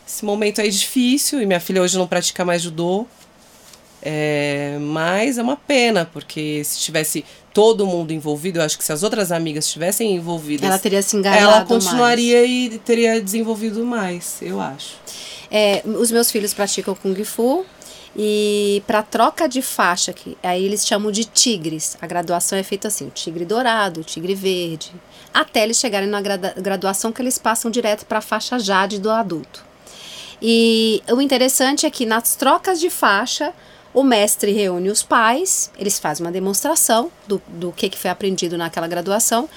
[0.08, 3.06] esse momento aí difícil, e minha filha hoje não pratica mais judô.
[4.06, 8.92] É, mas é uma pena, porque se tivesse todo mundo envolvido, eu acho que se
[8.92, 14.38] as outras amigas estivessem envolvidas, Ela teria se engajado ela continuaria e teria desenvolvido mais,
[14.42, 14.96] eu acho.
[15.50, 17.64] É, os meus filhos praticam Kung Fu
[18.16, 21.96] e para troca de faixa, que aí eles chamam de tigres.
[22.02, 24.90] A graduação é feita assim, o tigre dourado, o tigre verde,
[25.32, 29.64] até eles chegarem na graduação que eles passam direto para a faixa Jade do adulto.
[30.42, 33.52] E o interessante é que nas trocas de faixa,
[33.94, 38.58] o mestre reúne os pais, eles fazem uma demonstração do, do que, que foi aprendido
[38.58, 39.48] naquela graduação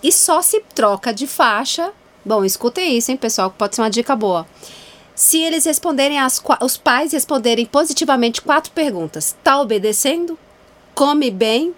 [0.00, 1.92] e só se troca de faixa.
[2.24, 4.46] Bom, escutem isso, hein, pessoal, que pode ser uma dica boa.
[5.16, 10.38] Se eles responderem, as, os pais responderem positivamente quatro perguntas: tá obedecendo?
[10.94, 11.74] Come bem?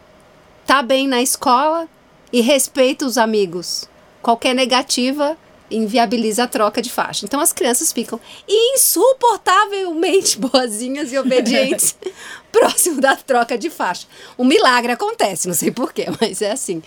[0.67, 1.89] Tá bem na escola?
[2.31, 3.89] E respeita os amigos?
[4.21, 5.37] Qualquer negativa
[5.77, 7.25] inviabiliza a troca de faixa.
[7.25, 11.97] Então as crianças ficam insuportavelmente boazinhas e obedientes
[12.53, 14.07] próximo da troca de faixa.
[14.39, 16.83] Um milagre acontece, não sei porquê, mas é assim.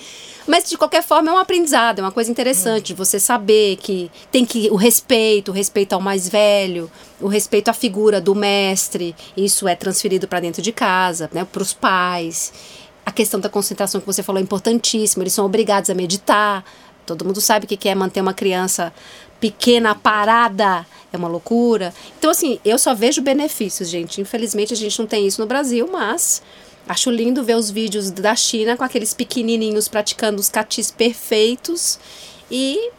[0.47, 4.10] Mas de qualquer forma é um aprendizado, é uma coisa interessante de você saber que
[4.32, 9.13] tem que o respeito, o respeito ao mais velho, o respeito à figura do mestre,
[9.36, 12.54] isso é transferido para dentro de casa, né, para os pais.
[13.06, 16.63] A questão da concentração que você falou é importantíssima, eles são obrigados a meditar.
[17.07, 18.93] Todo mundo sabe o que é manter uma criança
[19.39, 21.93] pequena parada, é uma loucura.
[22.19, 24.19] Então, assim, eu só vejo benefícios, gente.
[24.19, 26.41] Infelizmente, a gente não tem isso no Brasil, mas
[26.87, 31.97] acho lindo ver os vídeos da China com aqueles pequenininhos praticando os catis perfeitos.
[32.51, 32.91] E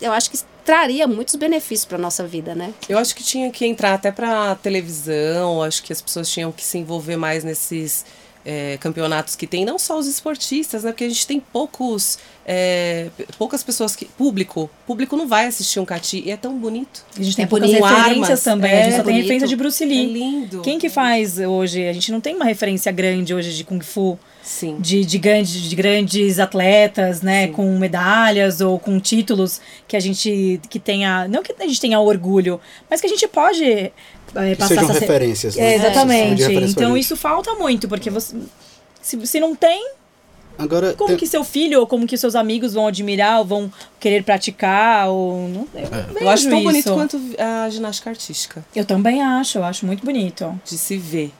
[0.00, 2.72] eu acho que traria muitos benefícios para nossa vida, né?
[2.88, 6.64] Eu acho que tinha que entrar até pra televisão, acho que as pessoas tinham que
[6.64, 8.04] se envolver mais nesses
[8.44, 10.92] é, campeonatos que tem, não só os esportistas, né?
[10.92, 12.18] Porque a gente tem poucos.
[12.46, 14.04] é, poucas pessoas que.
[14.06, 14.68] Público.
[14.86, 17.04] Público não vai assistir um cati e é tão bonito.
[17.18, 18.70] A gente tem É poucas referências Armas, também.
[18.72, 19.22] é a gente só tem bonito.
[19.22, 20.12] referência de Bruce É Lee.
[20.12, 20.62] lindo.
[20.62, 21.86] Quem que faz hoje?
[21.88, 24.18] A gente não tem uma referência grande hoje de Kung Fu.
[24.42, 24.78] Sim.
[24.80, 27.46] De, de, grandes, de grandes atletas, né?
[27.46, 27.52] Sim.
[27.52, 31.28] Com medalhas ou com títulos que a gente que tenha.
[31.28, 33.92] Não que a gente tenha orgulho, mas que a gente pode
[34.34, 35.56] é, Que sejam essa- referências.
[35.56, 35.74] É, né?
[35.76, 36.36] exatamente.
[36.36, 38.36] De referência Então isso falta muito, porque você.
[39.02, 39.92] Se, se não tem,
[40.58, 43.72] Agora, como tem- que seu filho ou como que seus amigos vão admirar ou vão
[43.98, 46.64] querer praticar ou não, eu não Eu acho tão isso.
[46.64, 48.64] bonito quanto a ginástica artística.
[48.76, 50.58] Eu também acho, eu acho muito bonito.
[50.64, 51.32] De se ver.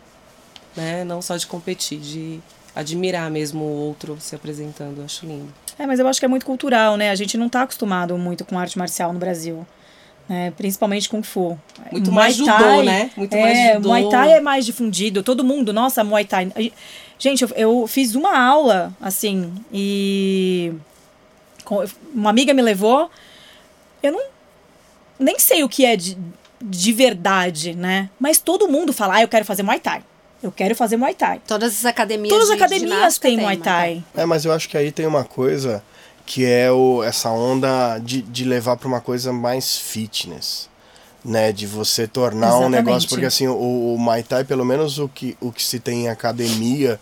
[0.76, 1.04] Né?
[1.04, 2.40] Não só de competir, de
[2.74, 4.98] admirar mesmo o outro se apresentando.
[4.98, 5.52] Eu acho lindo.
[5.78, 7.10] É, mas eu acho que é muito cultural, né?
[7.10, 9.66] A gente não tá acostumado muito com arte marcial no Brasil.
[10.30, 10.52] Né?
[10.56, 11.58] Principalmente Kung Fu.
[11.90, 13.10] Muito Muay mais judô, Thai- né?
[13.16, 13.88] Muito é, mais judô.
[13.88, 15.24] Muay Thai é mais difundido.
[15.24, 16.52] Todo mundo, nossa, Muay Thai.
[17.18, 20.72] Gente, eu, eu fiz uma aula, assim, e
[21.64, 23.10] com- uma amiga me levou.
[24.00, 24.22] Eu não
[25.18, 26.16] nem sei o que é de,
[26.62, 28.08] de verdade, né?
[28.18, 30.04] Mas todo mundo fala, ah, eu quero fazer Muay Thai.
[30.40, 31.40] Eu quero fazer Muay Thai.
[31.44, 34.04] Todas as academias Todas as de academias têm Muay Thai.
[34.14, 35.82] É, mas eu acho que aí tem uma coisa
[36.32, 40.70] que é o, essa onda de, de levar para uma coisa mais fitness.
[41.24, 42.84] Né, de você tornar um Exatamente.
[42.86, 46.04] negócio, porque assim, o, o Muay Thai, pelo menos o que, o que se tem
[46.04, 46.98] em academia,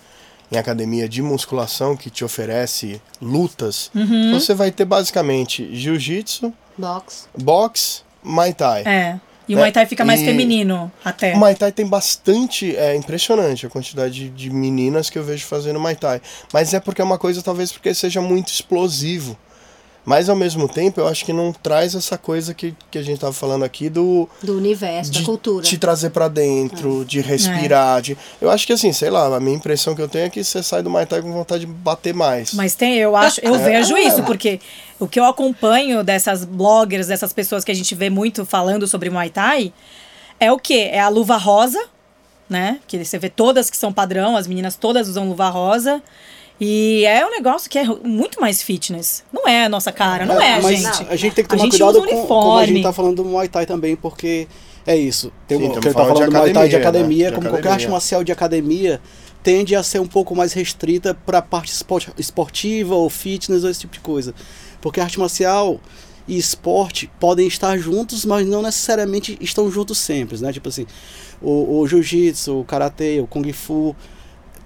[0.50, 4.32] em academia de musculação que te oferece lutas, Uhum.
[4.32, 7.28] você vai ter basicamente jiu-jitsu, Box.
[7.38, 8.82] boxe, Muay Thai.
[8.86, 9.20] É.
[9.48, 9.62] E o Né?
[9.62, 11.32] Muay Thai fica mais E- feminino, até.
[11.34, 12.76] O Muay Thai tem bastante.
[12.76, 16.20] É impressionante a quantidade de, de meninas que eu vejo fazendo Muay Thai.
[16.52, 19.36] Mas é porque é uma coisa, talvez porque seja muito explosivo.
[20.08, 23.20] Mas ao mesmo tempo, eu acho que não traz essa coisa que, que a gente
[23.20, 24.26] tava falando aqui do.
[24.42, 25.62] Do universo, da De cultura.
[25.62, 28.00] te trazer pra dentro, de respirar.
[28.00, 30.42] De, eu acho que assim, sei lá, a minha impressão que eu tenho é que
[30.42, 32.54] você sai do Muay Thai com vontade de bater mais.
[32.54, 34.60] Mas tem, eu acho, eu vejo isso, porque
[34.98, 39.10] o que eu acompanho dessas bloggers, dessas pessoas que a gente vê muito falando sobre
[39.10, 39.74] Muay Thai,
[40.40, 40.88] é o quê?
[40.90, 41.84] É a luva rosa,
[42.48, 42.80] né?
[42.88, 46.02] Que você vê todas que são padrão, as meninas todas usam luva rosa.
[46.60, 49.22] E é um negócio que é muito mais fitness.
[49.32, 51.06] Não é a nossa cara, não é, a mas gente.
[51.08, 53.24] a gente tem que tomar gente cuidado um com como a gente tá falando do
[53.24, 54.48] Muay Thai também, porque
[54.84, 55.32] é isso.
[55.46, 57.30] Tem Sim, estamos que ele tá falando do Muay Thai de academia, né?
[57.30, 59.00] De como qualquer arte marcial de academia,
[59.42, 63.80] tende a ser um pouco mais restrita para parte esport- esportiva ou fitness ou esse
[63.80, 64.34] tipo de coisa.
[64.80, 65.80] Porque arte marcial
[66.26, 70.52] e esporte podem estar juntos, mas não necessariamente estão juntos sempre, né?
[70.52, 70.86] Tipo assim,
[71.40, 73.94] o, o jiu-jitsu, o karatê, o kung fu,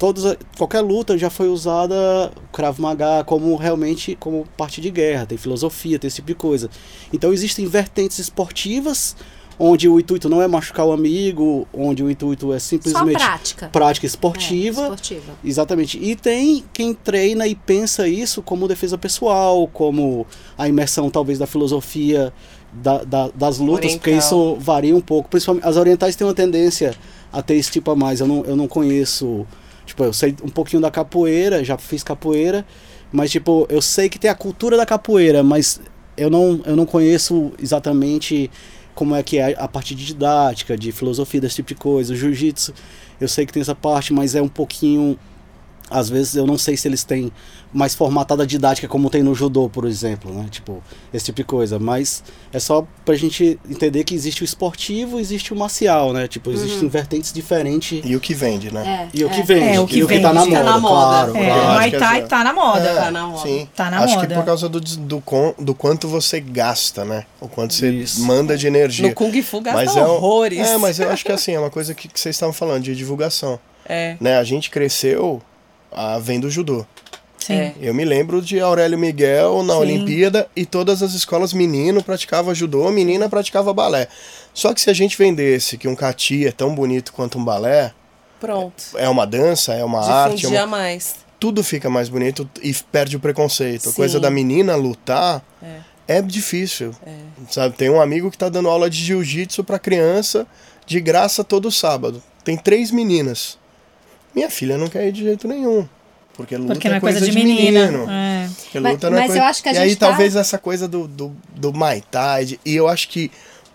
[0.02, 5.26] todos, qualquer luta já foi usada o Krav Maga como realmente como parte de guerra,
[5.26, 6.68] tem filosofia, tem esse tipo de coisa.
[7.12, 9.14] Então existem vertentes esportivas
[9.58, 13.68] onde o intuito não é machucar o amigo, onde o intuito é Só simplesmente prática.
[13.68, 14.82] prática É, esportiva.
[14.82, 15.32] esportiva.
[15.44, 15.98] Exatamente.
[16.02, 20.26] E tem quem treina e pensa isso como defesa pessoal, como
[20.58, 22.32] a imersão talvez da filosofia
[22.72, 24.26] da- da- das lutas, porque Oriental.
[24.54, 25.28] isso varia um pouco.
[25.28, 26.96] Principalmente as orientais têm uma tendência
[27.32, 28.18] a ter esse tipo a mais.
[28.20, 29.46] Eu não, eu não conheço
[29.84, 32.64] Tipo, eu sei um pouquinho da capoeira, já fiz capoeira,
[33.10, 35.80] mas tipo, eu sei que tem a cultura da capoeira, mas
[36.16, 38.50] eu não, eu não conheço exatamente
[38.94, 42.12] como é que é a parte de didática, de filosofia, desse tipo de coisa.
[42.12, 42.74] O jiu-jitsu,
[43.20, 45.18] eu sei que tem essa parte, mas é um pouquinho
[45.92, 47.30] às vezes eu não sei se eles têm
[47.72, 50.46] mais formatada didática como tem no judô, por exemplo, né?
[50.50, 51.78] Tipo, esse tipo de coisa.
[51.78, 56.28] Mas é só pra gente entender que existe o esportivo existe o marcial, né?
[56.28, 58.02] Tipo, existem vertentes diferentes.
[58.04, 59.08] E o que vende, né?
[59.14, 59.42] É, E o que é.
[59.42, 60.54] vende, É, o que e o que tá na vende.
[60.56, 60.94] moda, Tá na moda.
[61.32, 61.36] claro.
[61.36, 62.88] É, eu o acho Muay que Thai essa- tá na moda.
[62.88, 63.42] É, Tá na moda.
[63.42, 63.68] Sim.
[63.74, 64.26] Tá na Acho moda.
[64.26, 67.24] que por causa do, do, com- do quanto você gasta, né?
[67.40, 68.22] O quanto você Isso.
[68.24, 69.08] manda de energia.
[69.08, 70.58] No Kung Fu gasta Mas é um- horrores.
[70.58, 72.94] É, mas eu acho que assim, é uma coisa que, que vocês estavam falando, de
[72.94, 73.58] divulgação.
[73.88, 74.16] É.
[74.20, 74.36] Né?
[74.38, 75.40] A gente cresceu
[75.94, 76.84] ah, vendo judô.
[77.38, 77.54] Sim.
[77.54, 77.74] É.
[77.80, 79.80] Eu me lembro de Aurélio Miguel na Sim.
[79.80, 84.06] Olimpíada e todas as escolas menino praticava judô, menina praticava balé.
[84.54, 87.92] Só que se a gente vendesse que um cati é tão bonito quanto um balé,
[88.40, 88.84] Pronto.
[88.96, 91.16] é uma dança, é uma arte, é Difundia uma- mais.
[91.40, 93.88] tudo fica mais bonito e perde o preconceito.
[93.88, 93.96] A Sim.
[93.96, 95.42] coisa da menina lutar
[96.06, 96.92] é, difícil.
[97.50, 100.46] Sabe, tem um amigo que tá dando aula de jiu-jitsu pra criança
[100.86, 102.22] de graça todo sábado.
[102.44, 103.58] Tem três meninas.
[104.34, 105.86] Minha filha não quer ir de jeito nenhum.
[106.34, 107.80] Porque luta Porque não é é coisa de menina.
[108.10, 108.48] É.
[108.62, 110.08] porque Mas- luta não é mas coisa- eu acho que a E aí gente tá-
[110.08, 111.72] talvez essa coisa do, do, do
[112.46, 113.30] de- e eu acho que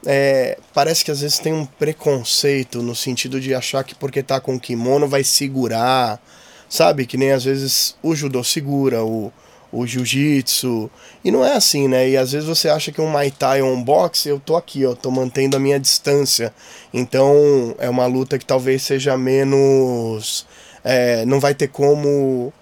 [0.06, 4.40] é, parece que às vezes tem um preconceito no sentido de achar que porque tá
[4.40, 6.20] com kimono vai segurar,
[6.70, 7.06] sabe?
[7.06, 9.32] Que nem às vezes o judô segura, o,
[9.72, 10.90] o jiu-jitsu,
[11.24, 12.10] e não é assim, né?
[12.10, 14.86] E às vezes você acha que um Muay Thai ou um boxe, eu tô aqui,
[14.86, 16.54] ó, tô mantendo a minha distância,
[16.94, 20.46] então é uma luta que talvez seja menos...
[20.84, 22.54] é, não vai ter como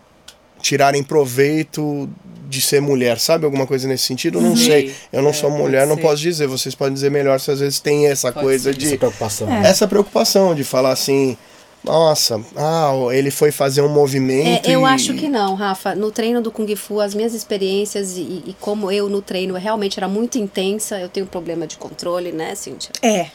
[0.61, 2.09] tirarem proveito
[2.49, 3.45] de ser mulher, sabe?
[3.45, 4.39] Alguma coisa nesse sentido?
[4.39, 4.65] Eu não Sim.
[4.65, 4.95] sei.
[5.13, 6.01] Eu não É, sou mulher, não ser.
[6.01, 6.47] posso dizer.
[6.47, 8.77] Vocês podem dizer melhor se às vezes tem essa Pode coisa ser.
[8.79, 8.85] de.
[8.87, 9.53] Essa preocupação.
[9.53, 11.37] Essa preocupação de falar assim.
[11.85, 14.69] Nossa, ah, ele foi fazer um É, movimento.
[14.69, 15.95] eu e- acho que não, Rafa.
[15.95, 19.99] No treino do Kung Fu, as minhas experiências e, e como eu no treino realmente
[19.99, 20.99] era muito intensa.
[20.99, 22.91] Eu tenho problema de controle, né, Cíntia?
[23.01, 23.27] É.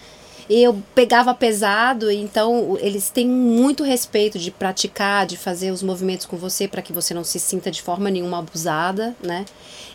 [0.52, 6.36] Eu pegava pesado, então eles têm muito respeito de praticar, de fazer os movimentos com
[6.36, 9.44] você para que você não se sinta de forma nenhuma abusada, né?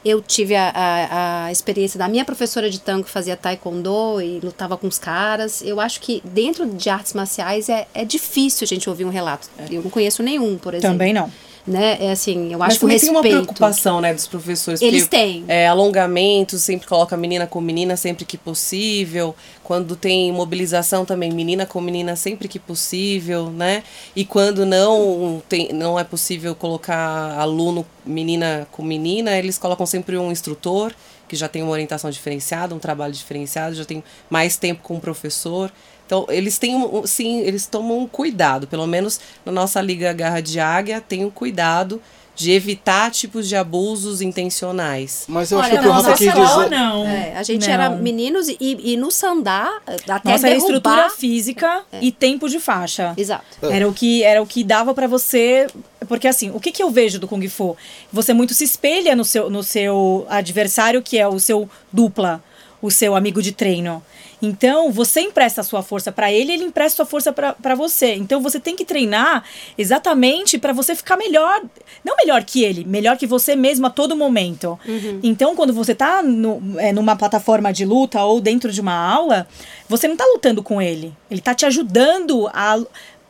[0.03, 4.39] Eu tive a, a, a experiência da minha professora de tango que fazia taekwondo e
[4.39, 5.61] lutava com os caras.
[5.61, 9.49] Eu acho que dentro de artes marciais é, é difícil a gente ouvir um relato.
[9.69, 10.93] Eu não conheço nenhum, por exemplo.
[10.93, 11.29] Também não.
[11.67, 11.97] Né?
[11.99, 14.81] É assim, eu Mas acho que o também tem uma preocupação, né, dos professores.
[14.81, 15.43] Eles têm.
[15.47, 19.35] É, alongamento, sempre coloca menina com menina sempre que possível.
[19.63, 23.83] Quando tem mobilização também, menina com menina sempre que possível, né?
[24.15, 30.17] E quando não tem, não é possível colocar aluno menina com menina, eles colocam sempre
[30.19, 30.93] um instrutor
[31.27, 34.99] que já tem uma orientação diferenciada, um trabalho diferenciado, já tem mais tempo com o
[34.99, 35.71] professor.
[36.05, 40.41] Então, eles têm um, sim, eles tomam um cuidado, pelo menos na nossa Liga Garra
[40.41, 42.01] de Águia, tem um cuidado
[42.35, 45.23] de evitar tipos de abusos intencionais.
[45.27, 46.69] Mas eu Olha, acho que o Rafa quis dizer.
[46.69, 47.07] não.
[47.07, 47.73] É, a gente Não.
[47.73, 50.57] era meninos e, e no sandá, até Nossa, era derrubar...
[50.57, 53.13] estrutura física e tempo de faixa.
[53.15, 53.45] Exato.
[53.63, 55.67] Era o que era o que dava pra você,
[56.09, 57.75] porque assim, o que, que eu vejo do kung fu?
[58.11, 62.43] Você muito se espelha no seu no seu adversário que é o seu dupla,
[62.81, 64.03] o seu amigo de treino.
[64.45, 68.13] Então, você empresta a sua força pra ele, ele empresta a sua força pra você.
[68.13, 69.43] Então, você tem que treinar
[69.77, 71.61] exatamente pra você ficar melhor,
[72.03, 74.79] não melhor que ele, melhor que você mesmo a todo momento.
[75.23, 79.47] Então, quando você tá no, é, numa plataforma de luta ou dentro de uma aula,
[79.89, 81.13] você não tá lutando com ele.
[81.29, 82.77] Ele tá te ajudando a,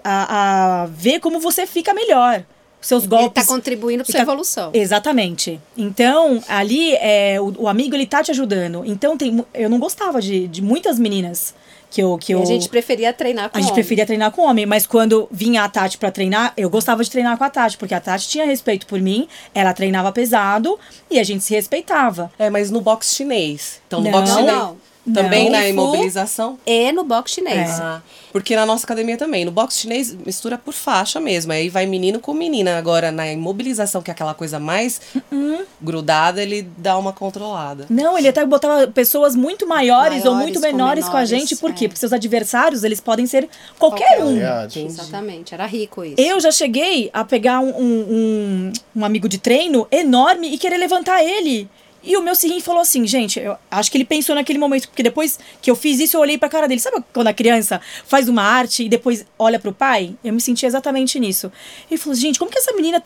[0.03, 2.43] a, a ver como você fica melhor.
[2.85, 3.41] Os Seus Ele golpes.
[3.41, 4.69] está contribuindo para Ele sua tá- evolução.
[4.71, 5.59] Exatamente.
[5.75, 8.83] Então, ali, é, o, o amigo, ele tá te ajudando.
[8.85, 11.55] Então, tem, eu não gostava de, de muitas meninas
[11.89, 12.15] que eu...
[12.19, 13.73] Que E eu a gente preferia treinar com a gente homem.
[13.73, 17.35] preferia treinar com homem, mas quando vinha a Tati pra treinar, eu gostava de treinar
[17.39, 20.77] com a Tati, porque a Tati tinha respeito por mim, ela treinava pesado
[21.09, 22.31] e a gente se respeitava.
[22.37, 23.81] É, mas no boxe chinês.
[23.87, 24.19] Então, no Não.
[24.19, 24.51] boxe chinês.
[24.55, 24.77] Não.
[25.13, 26.57] Também na imobilização.
[26.65, 27.79] E no boxe chinês.
[27.79, 29.45] Ah, porque na nossa academia também.
[29.45, 31.51] No boxe chinês, mistura por faixa mesmo.
[31.51, 32.77] Aí vai menino com menina.
[32.77, 34.99] Agora, na imobilização, que é aquela coisa mais
[35.31, 35.59] Uhum.
[35.81, 37.85] grudada, ele dá uma controlada.
[37.89, 41.29] Não, ele até botava pessoas muito maiores, ou Maiores muito com menores com a menores,
[41.29, 41.85] gente, por quê?
[41.85, 41.87] é.
[41.87, 44.85] Porque seus adversários, eles podem ser qualquer, Qualquer um.
[44.87, 46.15] Exatamente, era rico isso.
[46.17, 50.77] Eu já cheguei a pegar um, um, um- um amigo de treino enorme e querer
[50.77, 51.69] levantar ele.
[52.05, 55.01] E o meu Sirim falou assim, gente, eu acho que ele pensou naquele momento, porque
[55.01, 56.79] depois que eu fiz isso, eu olhei pra cara dele.
[56.79, 60.15] Sabe quando a criança faz uma arte e depois olha pro pai?
[60.23, 61.51] Eu me senti exatamente nisso.
[61.89, 63.01] Ele falou, gente, como que essa menina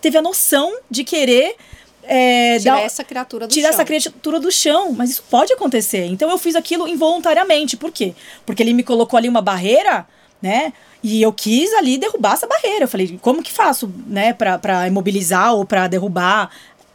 [0.00, 1.56] teve a noção de querer.
[2.02, 6.06] é, Tirar dar- essa criatura do tirar essa criatura do chão, mas isso pode acontecer.
[6.06, 7.76] Então eu fiz aquilo involuntariamente.
[7.76, 8.14] Por quê?
[8.46, 10.06] Porque ele me colocou ali uma barreira
[10.40, 10.72] né?
[11.02, 12.84] E eu quis ali derrubar essa barreira.
[12.84, 16.48] Eu falei, como que faço, né, pra imobilizar ou pra derrubar?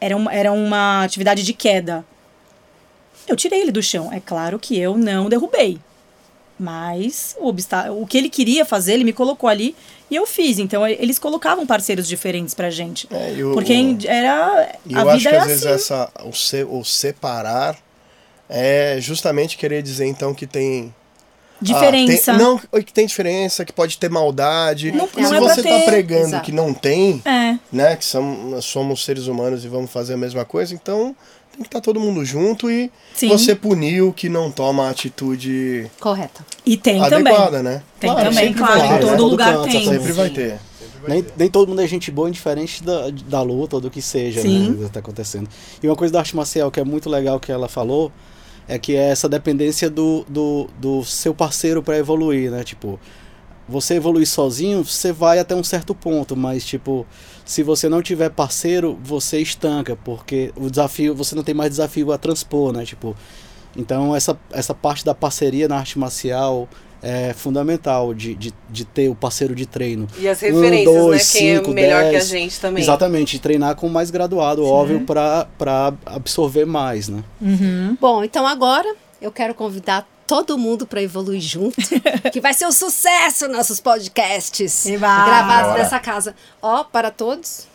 [0.03, 2.03] Era uma, era uma atividade de queda.
[3.27, 4.11] Eu tirei ele do chão.
[4.11, 5.79] É claro que eu não derrubei.
[6.59, 7.49] Mas o,
[8.01, 9.75] o que ele queria fazer, ele me colocou ali
[10.09, 10.59] e eu fiz.
[10.59, 13.07] Então eles colocavam parceiros diferentes pra gente.
[13.11, 13.73] É, e o- Porque
[14.05, 14.77] era.
[14.85, 15.75] E a eu vida acho que é às vezes assim.
[15.75, 17.77] essa, o, se- o separar
[18.49, 20.93] é justamente querer dizer então que tem.
[21.61, 22.31] Diferença.
[22.33, 24.91] Ah, tem- não, que tem diferença, que pode ter maldade.
[24.91, 25.85] Não- Se não é você tá ter.
[25.85, 26.43] pregando Exato.
[26.45, 27.57] que não tem, É.
[27.71, 27.95] né?
[27.95, 31.15] Que somos, somos seres humanos e vamos fazer a mesma coisa, então
[31.51, 33.29] tem que estar todo mundo junto e Sim.
[33.29, 36.45] você punir o que não toma a atitude Correta.
[36.65, 37.31] E tem também.
[37.33, 37.81] adequada, né?
[37.99, 38.79] Tem Claro, também, claro.
[38.79, 39.17] vai Em todo né?
[39.17, 39.85] todo lugar canto, tem.
[39.87, 40.59] Sempre vai ter.
[41.07, 44.41] Nem, nem todo mundo é gente boa, indiferente da, da luta ou do que seja,
[44.41, 44.69] Sim.
[44.71, 44.85] né?
[44.87, 45.49] Que tá acontecendo.
[45.81, 48.09] E uma coisa da arte marcial que é muito legal que ela falou
[48.68, 52.64] é que é essa dependência do, do, do seu parceiro para evoluir, né?
[52.64, 52.99] Tipo,
[53.68, 57.05] você evoluir sozinho, você vai até um certo ponto, mas tipo,
[57.45, 62.11] se você não tiver parceiro, você estanca, porque o desafio, você não tem mais desafio
[62.11, 62.86] a transpor, né?
[62.86, 63.16] Tipo,
[63.76, 66.68] então essa, essa parte da parceria na arte marcial
[67.03, 70.07] é fundamental de, de, de ter o parceiro de treino.
[70.17, 71.39] E as Um, referências, dois, né?
[71.39, 72.27] Quem cinco, é melhor que a dez.
[72.29, 72.81] gente também.
[72.81, 77.21] Exatamente, treinar com mais graduado, óbvio, para absorver mais, né?
[77.41, 77.97] Uhum.
[77.99, 81.75] Bom, então agora eu quero convidar todo mundo para evoluir junto,
[82.31, 85.25] que vai ser um sucesso nossos podcasts E vai.
[85.25, 85.83] gravados Bora.
[85.83, 86.33] nessa casa.
[86.61, 87.67] Ó, para todos.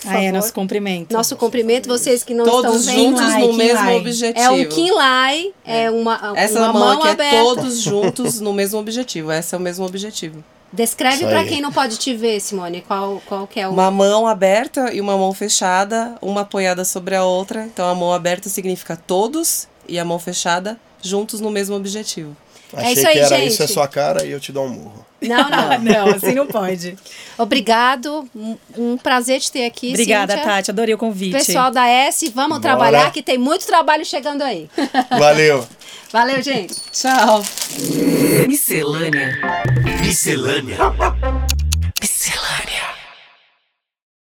[0.00, 0.32] Por Aí é favor.
[0.40, 1.12] nosso cumprimento.
[1.12, 3.18] Nosso cumprimento, vocês que não Todos estão vendo.
[3.18, 3.96] juntos no mesmo Kinlai.
[3.96, 4.44] objetivo.
[4.44, 7.36] É um Kinlai, é uma, Essa uma mão, aqui aberta.
[7.36, 9.30] é todos juntos no mesmo objetivo.
[9.32, 10.42] Esse é o mesmo objetivo.
[10.72, 13.72] Descreve para quem não pode te ver, Simone, qual, qual que é o...
[13.72, 17.64] Uma mão aberta e uma mão fechada, uma apoiada sobre a outra.
[17.64, 22.36] Então a mão aberta significa todos e a mão fechada juntos no mesmo objetivo.
[22.74, 23.48] Achei isso aí, que era gente.
[23.48, 25.06] isso é sua cara e eu te dou um murro.
[25.22, 25.78] Não, não.
[25.82, 26.96] Não, assim não pode.
[27.36, 30.48] Obrigado, um, um prazer te ter aqui, Obrigada, Cíntia.
[30.48, 30.70] Tati.
[30.70, 31.32] Adorei o convite.
[31.32, 32.62] Pessoal da S, vamos Bora.
[32.62, 34.68] trabalhar que tem muito trabalho chegando aí.
[35.18, 35.66] Valeu!
[36.10, 36.74] Valeu, gente.
[36.90, 37.42] Tchau!
[38.48, 39.38] Miscelânea.
[40.00, 40.78] Miscelânea.
[42.00, 42.69] Miscelânea.